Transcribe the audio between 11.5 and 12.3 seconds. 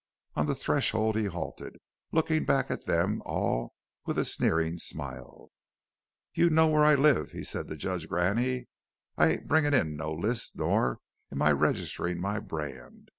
ain't registering